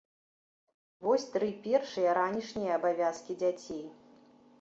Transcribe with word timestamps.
Вось 1.07 1.25
тры 1.35 1.49
першыя 1.67 2.15
ранішнія 2.19 2.71
абавязкі 2.81 3.37
дзяцей. 3.43 3.85